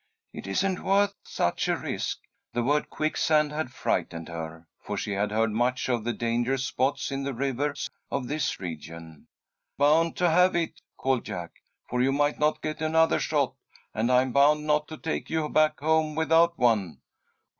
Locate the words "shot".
13.19-13.53